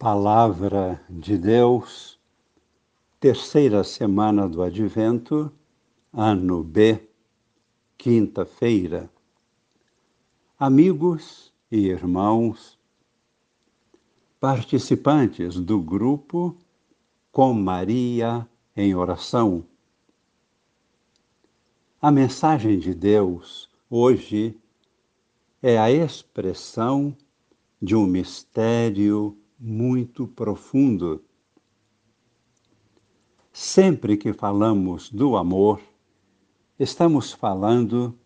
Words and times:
Palavra 0.00 0.98
de 1.10 1.36
Deus, 1.36 2.18
terceira 3.20 3.84
semana 3.84 4.48
do 4.48 4.62
Advento, 4.62 5.52
ano 6.10 6.64
B, 6.64 7.06
quinta-feira. 7.98 9.10
Amigos 10.58 11.52
e 11.70 11.80
irmãos, 11.88 12.78
participantes 14.40 15.60
do 15.60 15.78
grupo 15.78 16.56
Com 17.30 17.52
Maria 17.52 18.48
em 18.74 18.94
Oração. 18.94 19.66
A 22.00 22.10
mensagem 22.10 22.78
de 22.78 22.94
Deus 22.94 23.68
hoje 23.90 24.58
é 25.62 25.78
a 25.78 25.90
expressão 25.92 27.14
de 27.82 27.94
um 27.94 28.06
mistério 28.06 29.36
muito 29.60 30.26
profundo. 30.26 31.22
Sempre 33.52 34.16
que 34.16 34.32
falamos 34.32 35.10
do 35.10 35.36
amor, 35.36 35.82
estamos 36.78 37.32
falando 37.32 38.18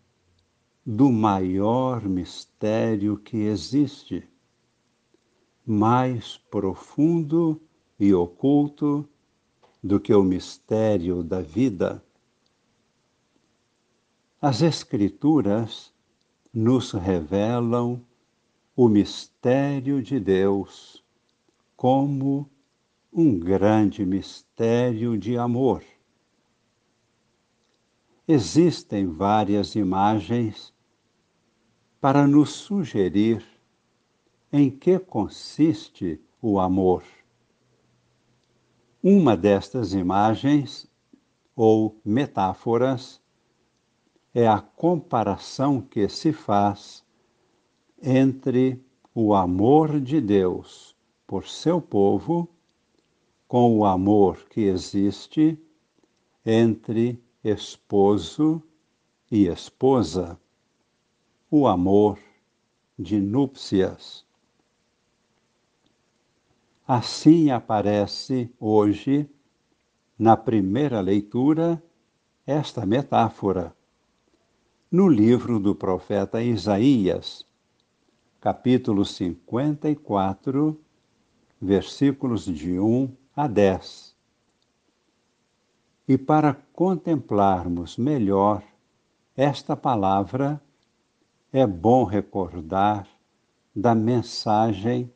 do 0.87 1.11
maior 1.11 2.05
mistério 2.05 3.17
que 3.17 3.39
existe, 3.39 4.23
mais 5.67 6.37
profundo 6.51 7.61
e 7.99 8.15
oculto 8.15 9.09
do 9.83 9.99
que 9.99 10.15
o 10.15 10.23
mistério 10.23 11.25
da 11.25 11.41
vida. 11.41 12.05
As 14.41 14.63
Escrituras 14.63 15.93
nos 16.53 16.93
revelam 16.93 18.01
o 18.77 18.89
mistério 18.89 20.03
de 20.03 20.21
Deus 20.21 21.04
como 21.85 22.49
um 23.13 23.39
grande 23.39 24.07
mistério 24.07 25.19
de 25.19 25.37
amor. 25.37 25.85
Existem 28.27 29.07
várias 29.07 29.75
imagens 29.75 30.73
para 32.01 32.27
nos 32.27 32.53
sugerir 32.53 33.45
em 34.51 34.71
que 34.71 34.99
consiste 34.99 36.19
o 36.41 36.59
amor. 36.59 37.05
Uma 39.03 39.37
destas 39.37 39.93
imagens, 39.93 40.91
ou 41.55 42.01
metáforas, 42.03 43.21
é 44.33 44.49
a 44.49 44.59
comparação 44.59 45.83
que 45.83 46.09
se 46.09 46.33
faz 46.33 47.05
entre 48.03 48.83
o 49.15 49.35
amor 49.35 50.01
de 50.01 50.19
Deus 50.19 50.94
por 51.27 51.47
seu 51.47 51.81
povo 51.81 52.49
com 53.49 53.79
o 53.79 53.85
amor 53.85 54.47
que 54.49 54.63
existe 54.63 55.59
entre 56.45 57.23
esposo 57.43 58.63
e 59.31 59.47
esposa, 59.47 60.39
o 61.51 61.67
amor 61.67 62.19
de 62.99 63.21
núpcias. 63.21 64.25
Assim 66.87 67.51
aparece 67.51 68.51
hoje, 68.61 69.29
na 70.19 70.37
primeira 70.37 71.01
leitura, 71.01 71.83
esta 72.47 72.85
metáfora, 72.85 73.75
no 74.91 75.09
livro 75.09 75.59
do 75.59 75.75
profeta 75.75 76.43
Isaías, 76.43 77.47
capítulo 78.41 79.05
54, 79.05 80.79
versículos 81.61 82.45
de 82.45 82.79
1 82.79 83.11
a 83.35 83.47
10. 83.47 84.15
E 86.07 86.19
para 86.19 86.55
contemplarmos 86.73 87.97
melhor 87.97 88.63
esta 89.37 89.75
palavra, 89.75 90.61
é 91.53 91.67
bom 91.67 92.05
recordar 92.05 93.09
da 93.75 93.95
mensagem 93.95 95.11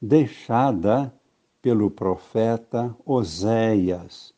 deixada 0.00 1.14
pelo 1.62 1.90
profeta 1.90 2.94
Oséias, 3.04 4.34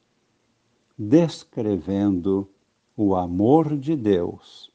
descrevendo 0.96 2.48
o 2.96 3.14
amor 3.16 3.76
de 3.76 3.96
Deus, 3.96 4.70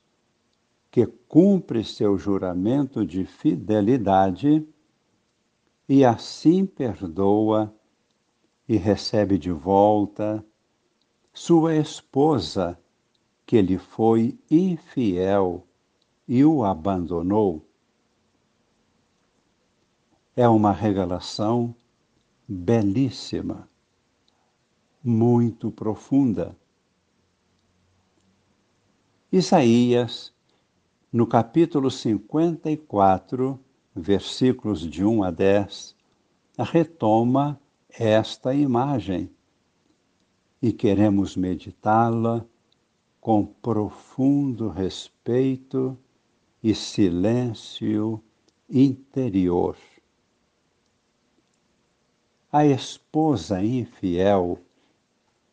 que 0.89 1.05
cumpre 1.05 1.83
seu 1.83 2.17
juramento 2.17 3.05
de 3.05 3.25
fidelidade 3.25 4.67
e 5.87 6.03
assim 6.03 6.65
perdoa 6.65 7.73
e 8.67 8.77
recebe 8.77 9.37
de 9.37 9.51
volta 9.51 10.43
sua 11.33 11.75
esposa 11.75 12.79
que 13.45 13.61
lhe 13.61 13.77
foi 13.77 14.39
infiel 14.49 15.67
e 16.27 16.43
o 16.43 16.63
abandonou. 16.63 17.63
É 20.35 20.47
uma 20.47 20.71
revelação 20.71 21.75
belíssima, 22.47 23.69
muito 25.03 25.69
profunda. 25.71 26.57
Isaías, 29.31 30.33
no 31.11 31.27
capítulo 31.27 31.91
54, 31.91 33.59
versículos 33.95 34.81
de 34.81 35.05
1 35.05 35.23
a 35.23 35.31
10, 35.31 35.95
retoma 36.59 37.59
esta 37.89 38.53
imagem 38.53 39.29
e 40.61 40.73
queremos 40.73 41.37
meditá-la 41.37 42.45
com 43.21 43.45
profundo 43.45 44.67
respeito 44.67 45.97
e 46.61 46.75
silêncio 46.75 48.21
interior. 48.69 49.77
A 52.51 52.65
esposa 52.65 53.63
infiel 53.63 54.59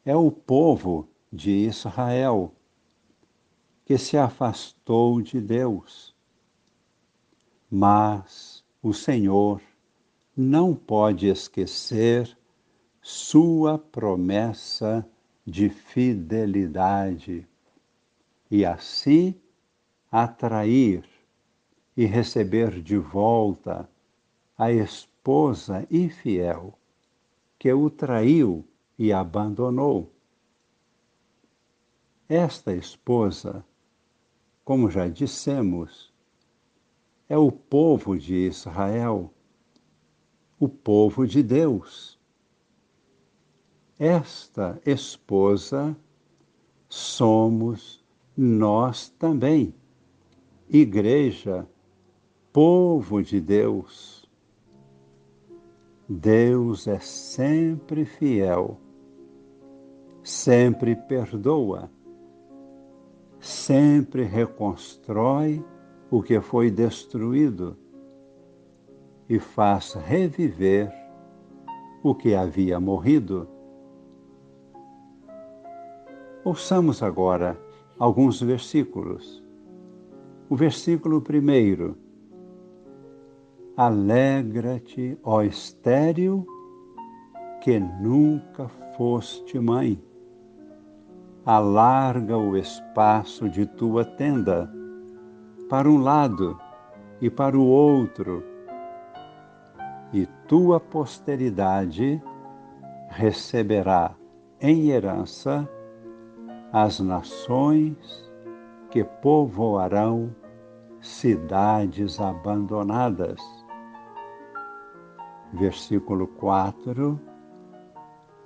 é 0.05 0.17
o 0.17 0.31
povo 0.31 1.09
de 1.33 1.51
Israel 1.51 2.53
que 3.85 3.97
se 3.99 4.17
afastou 4.17 5.21
de 5.21 5.41
Deus 5.41 6.12
mas 7.75 8.63
o 8.83 8.93
Senhor 8.93 9.59
não 10.37 10.75
pode 10.75 11.27
esquecer 11.27 12.37
sua 13.01 13.79
promessa 13.79 15.09
de 15.47 15.71
fidelidade 15.71 17.49
e 18.51 18.63
assim 18.67 19.35
atrair 20.11 21.03
e 21.97 22.05
receber 22.05 22.79
de 22.83 22.99
volta 22.99 23.89
a 24.59 24.71
esposa 24.71 25.87
infiel 25.91 26.79
que 27.59 27.73
o 27.73 27.89
traiu 27.89 28.69
e 28.99 29.15
abandonou. 29.15 30.13
Esta 32.29 32.75
esposa, 32.75 33.65
como 34.63 34.91
já 34.91 35.09
dissemos, 35.09 36.12
é 37.33 37.39
o 37.39 37.51
povo 37.51 38.19
de 38.19 38.35
Israel, 38.35 39.33
o 40.61 40.69
povo 40.69 41.27
de 41.27 41.43
Deus. 41.43 42.21
Esta 43.99 44.79
esposa 44.85 45.97
somos 46.91 48.05
nós 48.37 49.09
também, 49.09 49.75
igreja, 50.69 51.67
povo 52.53 53.23
de 53.23 53.41
Deus. 53.41 54.29
Deus 56.07 56.87
é 56.87 56.99
sempre 56.99 58.05
fiel, 58.05 58.79
sempre 60.23 60.95
perdoa, 60.95 61.91
sempre 63.41 64.23
reconstrói 64.23 65.65
o 66.13 66.23
que 66.23 66.39
foi 66.43 66.71
destruído 66.71 67.75
e 69.27 69.39
faz 69.39 69.95
reviver 69.95 70.93
o 72.03 72.15
que 72.15 72.35
havia 72.35 72.79
morrido. 72.79 73.49
Ouçamos 76.45 77.03
agora 77.03 77.59
alguns 77.99 78.43
versículos. 78.43 79.43
O 80.51 80.55
versículo 80.55 81.23
primeiro. 81.23 81.97
Alegra-te, 83.75 85.19
ó 85.23 85.41
estéril, 85.41 86.47
que 87.63 87.81
nunca 87.81 88.69
foste 88.99 89.59
mãe. 89.59 89.99
Alarga 91.47 92.37
o 92.37 92.55
espaço 92.55 93.49
de 93.49 93.65
tua 93.65 94.05
tenda 94.05 94.82
para 95.73 95.89
um 95.89 95.97
lado 95.97 96.61
e 97.19 97.31
para 97.31 97.59
o 97.59 97.67
outro. 97.67 98.45
e 100.13 100.27
tua 100.47 100.79
posteridade 100.79 102.23
receberá 103.09 104.15
em 104.61 104.91
herança 104.91 105.67
as 106.71 107.01
nações 107.01 108.31
que 108.91 109.03
povoarão 109.03 110.37
cidades 111.01 112.21
abandonadas. 112.21 113.41
Versículo 115.55 116.27
4: 116.27 117.19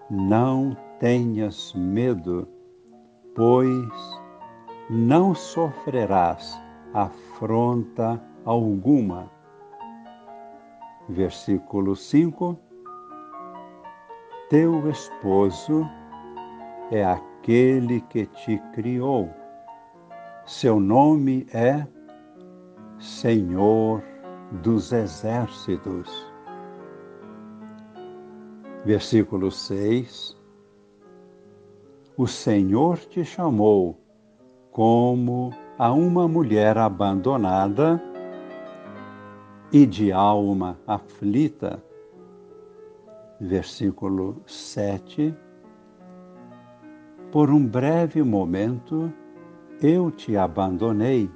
Não 0.08 0.76
tenhas 1.00 1.74
medo, 1.74 2.46
pois 3.34 4.20
não 4.88 5.34
sofrerás 5.34 6.64
afronta 6.96 8.18
alguma. 8.42 9.30
Versículo 11.06 11.94
5: 11.94 12.58
Teu 14.48 14.88
esposo 14.88 15.86
é 16.90 17.04
aquele 17.04 18.00
que 18.00 18.24
te 18.24 18.58
criou. 18.72 19.28
Seu 20.46 20.80
nome 20.80 21.46
é 21.52 21.86
Senhor 22.98 24.02
dos 24.62 24.90
Exércitos. 24.90 26.32
Versículo 28.86 29.50
6: 29.50 30.34
O 32.16 32.26
Senhor 32.26 32.96
te 32.96 33.22
chamou 33.22 34.05
como 34.76 35.54
a 35.78 35.90
uma 35.90 36.28
mulher 36.28 36.76
abandonada 36.76 37.98
e 39.72 39.86
de 39.86 40.12
alma 40.12 40.78
aflita. 40.86 41.82
Versículo 43.40 44.42
7. 44.44 45.34
Por 47.32 47.48
um 47.48 47.66
breve 47.66 48.22
momento 48.22 49.10
eu 49.80 50.10
te 50.10 50.36
abandonei, 50.36 51.30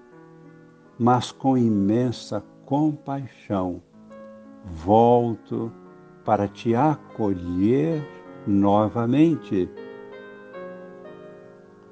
mas 0.98 1.32
com 1.32 1.56
imensa 1.56 2.44
compaixão 2.66 3.82
volto 4.66 5.72
para 6.26 6.46
te 6.46 6.74
acolher 6.74 8.06
novamente. 8.46 9.66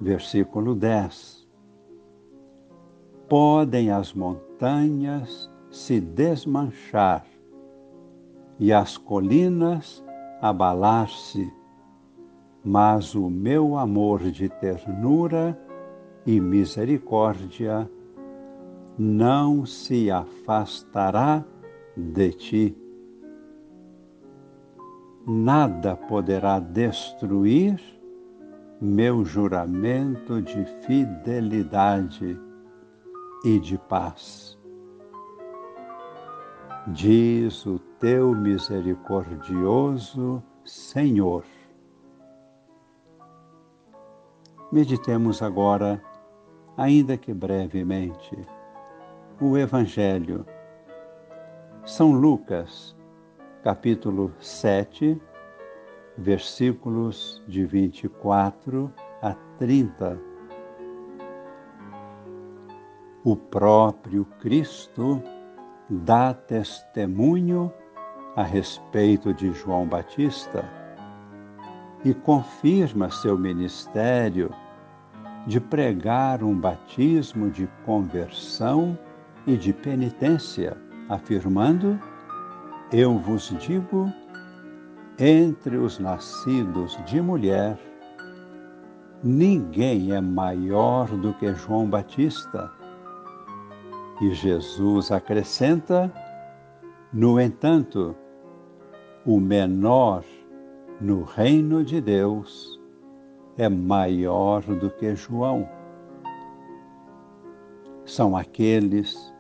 Versículo 0.01 0.75
10. 0.75 1.49
Podem 3.29 3.91
as 3.91 4.15
montanhas 4.15 5.51
se 5.71 6.01
desmanchar 6.01 7.27
e 8.59 8.73
as 8.73 8.97
colinas 8.97 10.05
abalar-se, 10.41 11.53
mas 12.65 13.15
o 13.15 13.29
meu 13.29 13.77
amor 13.77 14.21
de 14.31 14.49
ternura 14.49 15.59
e 16.25 16.41
misericórdia 16.41 17.91
não 18.97 19.67
se 19.67 20.11
afastará 20.11 21.45
de 21.97 22.33
ti. 22.33 22.77
Nada 25.27 25.97
poderá 25.97 26.59
destruir 26.61 27.98
meu 28.81 29.25
juramento 29.25 30.41
de 30.41 30.65
fidelidade 30.87 32.39
e 33.45 33.59
de 33.59 33.77
paz 33.79 34.59
diz 36.93 37.65
o 37.67 37.79
teu 38.01 38.35
misericordioso 38.35 40.43
Senhor. 40.65 41.45
Meditemos 44.73 45.43
agora, 45.43 46.03
ainda 46.77 47.17
que 47.17 47.33
brevemente, 47.35 48.37
o 49.41 49.57
Evangelho. 49.57 50.45
São 51.85 52.11
Lucas, 52.13 52.97
capítulo 53.63 54.33
7, 54.41 55.21
versículos 56.19 57.43
de 57.47 57.65
24 57.65 58.93
a 59.23 59.35
30. 59.59 60.19
O 63.25 63.37
próprio 63.37 64.25
Cristo 64.41 65.23
dá 65.89 66.35
testemunho 66.35 67.73
a 68.35 68.43
respeito 68.43 69.33
de 69.33 69.53
João 69.53 69.87
Batista 69.87 70.65
e 72.05 72.13
confirma 72.13 73.11
seu 73.11 73.39
ministério 73.39 74.51
de 75.47 75.61
pregar 75.61 76.43
um 76.43 76.55
batismo 76.55 77.51
de 77.51 77.69
conversão 77.85 78.99
e 79.47 79.57
de 79.57 79.73
penitência, 79.73 80.77
afirmando: 81.09 81.99
Eu 82.93 83.19
vos 83.19 83.55
digo, 83.59 84.13
entre 85.19 85.77
os 85.77 85.99
nascidos 85.99 86.99
de 87.05 87.21
mulher, 87.21 87.77
ninguém 89.23 90.13
é 90.13 90.21
maior 90.21 91.09
do 91.09 91.35
que 91.35 91.53
João 91.55 91.91
Batista 91.91 92.71
e 94.21 94.33
Jesus 94.33 95.11
acrescenta: 95.11 96.13
no 97.13 97.41
entanto, 97.41 98.15
o 99.27 99.41
menor 99.41 100.25
no 101.01 101.23
reino 101.23 101.85
de 101.85 102.01
Deus 102.01 102.81
é 103.57 103.69
maior 103.69 104.63
do 104.63 104.89
que 104.91 105.15
João. 105.17 105.69
São 108.05 108.37
aqueles 108.37 109.35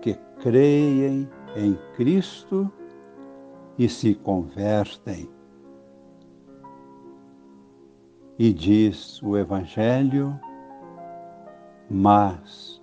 que 0.00 0.14
creem 0.40 1.28
em 1.56 1.76
Cristo 1.96 2.72
e 3.78 3.88
se 3.88 4.14
convertem. 4.14 5.28
E 8.38 8.52
diz 8.52 9.22
o 9.22 9.36
Evangelho, 9.36 10.38
mas 11.90 12.82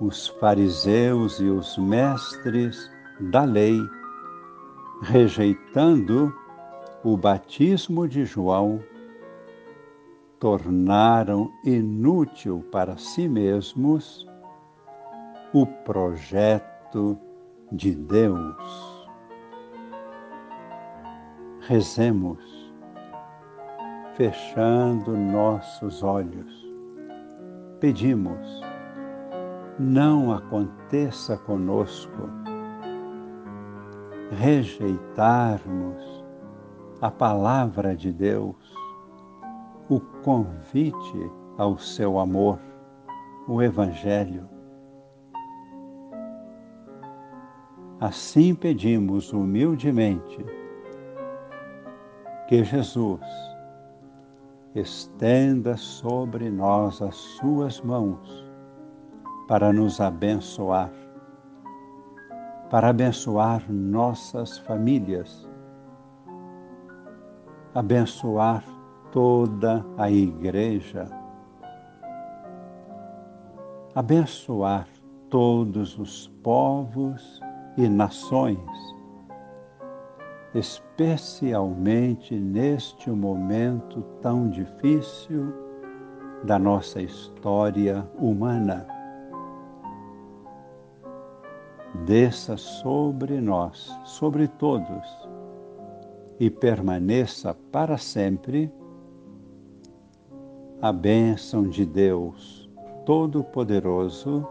os 0.00 0.28
fariseus 0.28 1.40
e 1.40 1.44
os 1.44 1.76
mestres 1.76 2.90
da 3.30 3.44
lei, 3.44 3.78
rejeitando 5.02 6.34
o 7.04 7.16
batismo 7.16 8.08
de 8.08 8.24
João, 8.24 8.82
tornaram 10.38 11.52
inútil 11.64 12.64
para 12.72 12.96
si 12.96 13.28
mesmos 13.28 14.26
o 15.52 15.66
projeto 15.66 17.18
de 17.70 17.94
Deus. 17.94 18.99
Rezemos, 21.70 22.74
fechando 24.16 25.16
nossos 25.16 26.02
olhos, 26.02 26.68
pedimos 27.78 28.60
não 29.78 30.32
aconteça 30.32 31.36
conosco 31.36 32.28
rejeitarmos 34.32 36.24
a 37.00 37.08
palavra 37.08 37.94
de 37.94 38.12
Deus, 38.12 38.56
o 39.88 40.00
convite 40.24 41.30
ao 41.56 41.78
seu 41.78 42.18
amor, 42.18 42.58
o 43.46 43.62
Evangelho. 43.62 44.48
Assim 48.00 48.56
pedimos 48.56 49.32
humildemente 49.32 50.44
que 52.50 52.64
Jesus 52.64 53.20
estenda 54.74 55.76
sobre 55.76 56.50
nós 56.50 57.00
as 57.00 57.14
suas 57.14 57.80
mãos 57.80 58.44
para 59.46 59.72
nos 59.72 60.00
abençoar, 60.00 60.90
para 62.68 62.88
abençoar 62.88 63.62
nossas 63.70 64.58
famílias, 64.58 65.48
abençoar 67.72 68.64
toda 69.12 69.86
a 69.96 70.10
igreja, 70.10 71.06
abençoar 73.94 74.88
todos 75.28 75.96
os 75.96 76.26
povos 76.42 77.40
e 77.76 77.88
nações, 77.88 78.58
especialmente 80.54 82.34
neste 82.34 83.10
momento 83.10 84.02
tão 84.20 84.48
difícil 84.48 85.52
da 86.44 86.58
nossa 86.58 87.00
história 87.00 88.08
humana. 88.18 88.86
Desça 92.06 92.56
sobre 92.56 93.40
nós, 93.40 93.96
sobre 94.04 94.48
todos, 94.48 95.06
e 96.38 96.48
permaneça 96.50 97.54
para 97.70 97.98
sempre 97.98 98.72
a 100.80 100.92
bênção 100.92 101.68
de 101.68 101.84
Deus 101.84 102.70
Todo-Poderoso, 103.04 104.46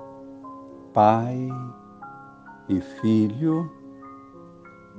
Pai 0.94 1.50
e 2.68 2.80
Filho 2.80 3.79